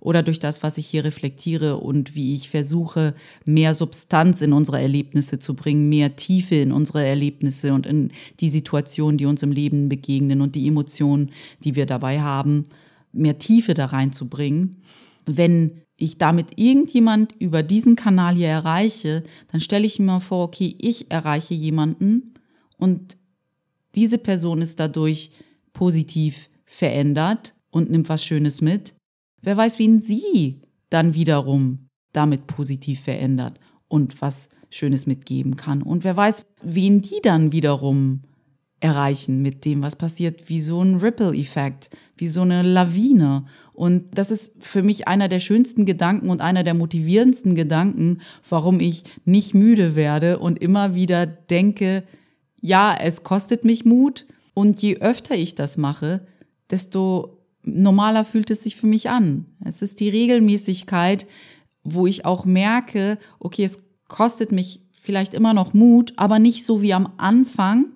oder 0.00 0.22
durch 0.22 0.38
das, 0.38 0.62
was 0.62 0.78
ich 0.78 0.86
hier 0.86 1.04
reflektiere 1.04 1.78
und 1.78 2.14
wie 2.14 2.34
ich 2.34 2.48
versuche, 2.48 3.14
mehr 3.44 3.74
Substanz 3.74 4.40
in 4.42 4.52
unsere 4.52 4.80
Erlebnisse 4.80 5.38
zu 5.40 5.54
bringen, 5.54 5.88
mehr 5.88 6.14
Tiefe 6.14 6.54
in 6.54 6.70
unsere 6.70 7.04
Erlebnisse 7.04 7.74
und 7.74 7.86
in 7.86 8.12
die 8.38 8.48
Situationen, 8.48 9.18
die 9.18 9.26
uns 9.26 9.42
im 9.42 9.50
Leben 9.50 9.88
begegnen 9.88 10.40
und 10.40 10.54
die 10.54 10.68
Emotionen, 10.68 11.30
die 11.64 11.74
wir 11.74 11.86
dabei 11.86 12.20
haben, 12.20 12.66
mehr 13.12 13.38
Tiefe 13.38 13.74
da 13.74 13.86
reinzubringen. 13.86 14.82
Wenn 15.26 15.82
ich 15.96 16.16
damit 16.16 16.52
irgendjemand 16.56 17.34
über 17.40 17.64
diesen 17.64 17.96
Kanal 17.96 18.36
hier 18.36 18.48
erreiche, 18.48 19.24
dann 19.50 19.60
stelle 19.60 19.84
ich 19.84 19.98
mir 19.98 20.20
vor, 20.20 20.44
okay, 20.44 20.76
ich 20.78 21.10
erreiche 21.10 21.54
jemanden 21.54 22.34
und 22.76 23.16
diese 23.96 24.18
Person 24.18 24.62
ist 24.62 24.78
dadurch 24.78 25.32
positiv 25.72 26.48
verändert 26.66 27.54
und 27.70 27.90
nimmt 27.90 28.08
was 28.08 28.24
Schönes 28.24 28.60
mit 28.60 28.94
Wer 29.42 29.56
weiß, 29.56 29.78
wen 29.78 30.00
sie 30.00 30.60
dann 30.90 31.14
wiederum 31.14 31.88
damit 32.12 32.46
positiv 32.46 33.00
verändert 33.00 33.58
und 33.88 34.20
was 34.20 34.48
Schönes 34.70 35.06
mitgeben 35.06 35.56
kann. 35.56 35.82
Und 35.82 36.04
wer 36.04 36.16
weiß, 36.16 36.46
wen 36.62 37.00
die 37.00 37.20
dann 37.22 37.52
wiederum 37.52 38.22
erreichen 38.80 39.42
mit 39.42 39.64
dem, 39.64 39.82
was 39.82 39.96
passiert, 39.96 40.48
wie 40.48 40.60
so 40.60 40.82
ein 40.82 40.96
Ripple-Effekt, 40.96 41.90
wie 42.16 42.28
so 42.28 42.42
eine 42.42 42.62
Lawine. 42.62 43.46
Und 43.72 44.16
das 44.16 44.30
ist 44.30 44.54
für 44.60 44.82
mich 44.82 45.08
einer 45.08 45.28
der 45.28 45.40
schönsten 45.40 45.84
Gedanken 45.84 46.30
und 46.30 46.40
einer 46.40 46.62
der 46.62 46.74
motivierendsten 46.74 47.54
Gedanken, 47.54 48.20
warum 48.48 48.78
ich 48.78 49.04
nicht 49.24 49.54
müde 49.54 49.96
werde 49.96 50.38
und 50.38 50.60
immer 50.60 50.94
wieder 50.94 51.26
denke, 51.26 52.04
ja, 52.60 52.94
es 53.00 53.22
kostet 53.24 53.64
mich 53.64 53.84
Mut. 53.84 54.26
Und 54.54 54.80
je 54.82 54.98
öfter 54.98 55.34
ich 55.34 55.54
das 55.54 55.76
mache, 55.76 56.26
desto 56.70 57.37
normaler 57.74 58.24
fühlt 58.24 58.50
es 58.50 58.62
sich 58.62 58.76
für 58.76 58.86
mich 58.86 59.10
an. 59.10 59.46
Es 59.64 59.82
ist 59.82 60.00
die 60.00 60.08
Regelmäßigkeit, 60.08 61.26
wo 61.82 62.06
ich 62.06 62.24
auch 62.24 62.44
merke, 62.44 63.18
okay, 63.38 63.64
es 63.64 63.80
kostet 64.08 64.52
mich 64.52 64.82
vielleicht 64.92 65.34
immer 65.34 65.54
noch 65.54 65.74
Mut, 65.74 66.12
aber 66.16 66.38
nicht 66.38 66.64
so 66.64 66.82
wie 66.82 66.92
am 66.92 67.12
Anfang. 67.16 67.86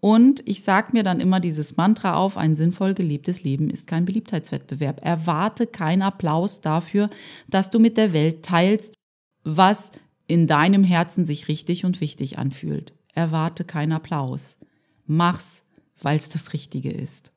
Und 0.00 0.42
ich 0.48 0.62
sage 0.62 0.92
mir 0.92 1.02
dann 1.02 1.20
immer 1.20 1.40
dieses 1.40 1.76
Mantra 1.76 2.14
auf, 2.16 2.38
ein 2.38 2.56
sinnvoll 2.56 2.94
gelebtes 2.94 3.42
Leben 3.42 3.68
ist 3.68 3.86
kein 3.86 4.06
Beliebtheitswettbewerb. 4.06 5.04
Erwarte 5.04 5.66
keinen 5.66 6.02
Applaus 6.02 6.62
dafür, 6.62 7.10
dass 7.48 7.70
du 7.70 7.78
mit 7.78 7.98
der 7.98 8.14
Welt 8.14 8.42
teilst, 8.42 8.94
was 9.44 9.92
in 10.26 10.46
deinem 10.46 10.84
Herzen 10.84 11.26
sich 11.26 11.48
richtig 11.48 11.84
und 11.84 12.00
wichtig 12.00 12.38
anfühlt. 12.38 12.94
Erwarte 13.14 13.64
keinen 13.64 13.92
Applaus. 13.92 14.58
Mach's, 15.06 15.64
weil 16.00 16.16
es 16.16 16.30
das 16.30 16.54
Richtige 16.54 16.90
ist. 16.90 17.32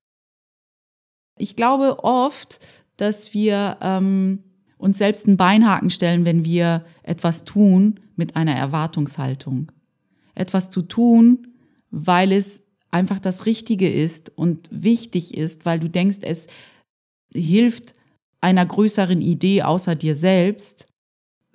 Ich 1.38 1.56
glaube 1.56 2.04
oft, 2.04 2.60
dass 2.98 3.34
wir 3.34 3.78
ähm, 3.82 4.44
uns 4.78 4.98
selbst 4.98 5.28
einen 5.28 5.38
Beinhaken 5.38 5.90
stellen, 5.90 6.26
wenn 6.26 6.46
wir 6.46 6.86
etwas 7.04 7.46
tun 7.46 8.00
mit 8.16 8.36
einer 8.36 8.56
Erwartungshaltung. 8.56 9.72
Etwas 10.36 10.70
zu 10.70 10.82
tun, 10.82 11.48
weil 11.90 12.32
es 12.32 12.62
einfach 12.92 13.20
das 13.20 13.46
Richtige 13.46 13.90
ist 13.90 14.32
und 14.36 14.68
wichtig 14.72 15.36
ist, 15.36 15.66
weil 15.66 15.80
du 15.80 15.90
denkst, 15.90 16.20
es 16.22 16.48
hilft 17.34 17.94
einer 18.42 18.66
größeren 18.66 19.22
Idee 19.22 19.64
außer 19.64 19.96
dir 19.96 20.16
selbst, 20.16 20.86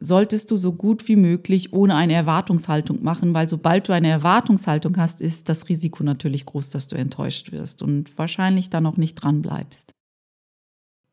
solltest 0.00 0.50
du 0.50 0.56
so 0.56 0.72
gut 0.72 1.08
wie 1.08 1.16
möglich 1.16 1.72
ohne 1.72 1.94
eine 1.96 2.14
Erwartungshaltung 2.14 3.02
machen, 3.02 3.34
weil 3.34 3.48
sobald 3.48 3.88
du 3.88 3.92
eine 3.92 4.08
Erwartungshaltung 4.08 4.96
hast, 4.96 5.20
ist 5.20 5.48
das 5.48 5.68
Risiko 5.68 6.04
natürlich 6.04 6.46
groß, 6.46 6.70
dass 6.70 6.86
du 6.86 6.96
enttäuscht 6.96 7.52
wirst 7.52 7.82
und 7.82 8.16
wahrscheinlich 8.16 8.70
dann 8.70 8.86
auch 8.86 8.96
nicht 8.96 9.16
dran 9.16 9.42
bleibst. 9.42 9.94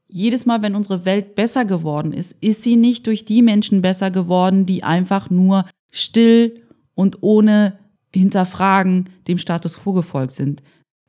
Jedes 0.08 0.46
Mal, 0.46 0.62
wenn 0.62 0.76
unsere 0.76 1.04
Welt 1.06 1.34
besser 1.34 1.66
geworden 1.66 2.14
ist, 2.14 2.36
ist 2.42 2.62
sie 2.62 2.76
nicht 2.76 3.08
durch 3.08 3.26
die 3.26 3.42
Menschen 3.42 3.82
besser 3.82 4.12
geworden, 4.12 4.68
die 4.68 4.84
einfach 4.84 5.32
nur 5.32 5.66
still 5.90 6.62
und 6.94 7.24
ohne 7.24 7.80
Hinterfragen 8.14 9.10
dem 9.28 9.40
Status 9.40 9.80
quo 9.80 9.94
gefolgt 9.94 10.34
sind. 10.34 10.62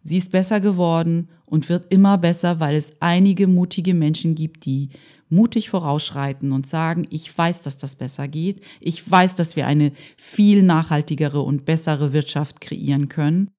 Sie 0.03 0.17
ist 0.17 0.33
besser 0.33 0.61
geworden 0.61 1.29
und 1.45 1.69
wird 1.69 1.93
immer 1.93 2.17
besser, 2.17 2.59
weil 2.59 2.75
es 2.75 3.01
einige 3.01 3.47
mutige 3.47 3.93
Menschen 3.93 4.35
gibt, 4.35 4.65
die 4.65 4.91
mutig 5.29 5.71
vorausschreiten 5.71 6.53
und 6.53 6.67
sagen, 6.67 7.07
ich 7.11 7.37
weiß, 7.37 7.63
dass 7.63 7.77
das 7.77 7.97
besser 7.97 8.29
geht. 8.29 8.61
Ich 8.81 9.09
weiß, 9.09 9.37
dass 9.37 9.57
wir 9.57 9.67
eine 9.67 9.93
viel 10.17 10.63
nachhaltigere 10.63 11.41
und 11.41 11.65
bessere 11.65 12.13
Wirtschaft 12.13 12.61
kreieren 12.61 13.09
können. 13.09 13.51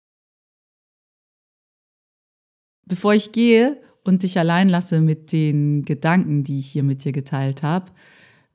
Bevor 2.86 3.14
ich 3.14 3.34
gehe 3.34 3.82
und 4.04 4.24
dich 4.24 4.40
allein 4.40 4.70
lasse 4.70 5.02
mit 5.02 5.32
den 5.34 5.84
Gedanken, 5.84 6.46
die 6.46 6.60
ich 6.60 6.68
hier 6.68 6.84
mit 6.84 7.04
dir 7.04 7.12
geteilt 7.12 7.64
habe, 7.64 7.92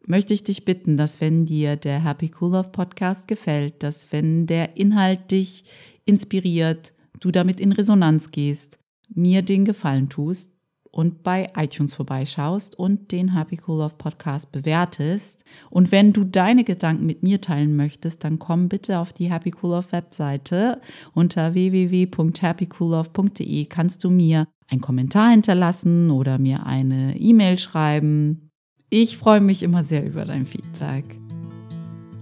möchte 0.06 0.32
ich 0.32 0.42
dich 0.42 0.64
bitten, 0.64 0.96
dass 0.96 1.20
wenn 1.20 1.44
dir 1.44 1.76
der 1.76 2.02
Happy 2.02 2.30
Cool 2.40 2.52
Love 2.52 2.70
Podcast 2.70 3.28
gefällt, 3.28 3.82
dass 3.82 4.10
wenn 4.10 4.46
der 4.46 4.76
Inhalt 4.76 5.30
dich 5.30 5.64
inspiriert, 6.06 6.92
du 7.20 7.30
damit 7.30 7.60
in 7.60 7.72
Resonanz 7.72 8.30
gehst, 8.30 8.78
mir 9.14 9.42
den 9.42 9.64
Gefallen 9.64 10.08
tust 10.08 10.52
und 10.92 11.22
bei 11.22 11.48
iTunes 11.56 11.94
vorbeischaust 11.94 12.78
und 12.78 13.12
den 13.12 13.34
Happy 13.34 13.58
Cool 13.66 13.78
Love 13.78 13.94
Podcast 13.96 14.52
bewertest. 14.52 15.42
Und 15.70 15.90
wenn 15.90 16.12
du 16.12 16.24
deine 16.24 16.64
Gedanken 16.64 17.06
mit 17.06 17.22
mir 17.22 17.40
teilen 17.40 17.76
möchtest, 17.76 18.24
dann 18.24 18.38
komm 18.38 18.68
bitte 18.68 18.98
auf 18.98 19.14
die 19.14 19.32
Happy 19.32 19.54
Cool 19.60 19.70
Love 19.70 19.92
Webseite 19.92 20.82
unter 21.14 21.54
www.happycoollove.de 21.54 23.64
kannst 23.64 24.04
du 24.04 24.10
mir 24.10 24.46
einen 24.70 24.82
Kommentar 24.82 25.30
hinterlassen 25.30 26.10
oder 26.10 26.38
mir 26.38 26.66
eine 26.66 27.18
E-Mail 27.18 27.56
schreiben. 27.58 28.50
Ich 28.90 29.16
freue 29.16 29.40
mich 29.40 29.62
immer 29.62 29.84
sehr 29.84 30.04
über 30.06 30.26
dein 30.26 30.44
Feedback. 30.44 31.06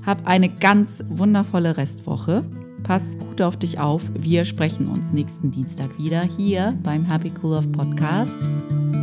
Hab 0.07 0.25
eine 0.27 0.49
ganz 0.49 1.05
wundervolle 1.09 1.77
Restwoche 1.77 2.45
Pass 2.83 3.19
gut 3.19 3.41
auf 3.43 3.57
dich 3.57 3.79
auf. 3.79 4.03
Wir 4.15 4.45
sprechen 4.45 4.89
uns 4.89 5.13
nächsten 5.13 5.51
Dienstag 5.51 5.99
wieder 5.99 6.23
hier 6.23 6.77
beim 6.83 7.05
Happy 7.05 7.33
Cool 7.43 7.55
Off 7.55 7.71
Podcast. 7.73 8.39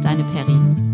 Deine 0.03 0.23
Perry. 0.33 0.86